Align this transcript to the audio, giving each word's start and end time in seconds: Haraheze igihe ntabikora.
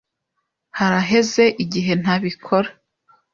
Haraheze 0.79 1.43
igihe 1.63 1.91
ntabikora. 2.01 2.69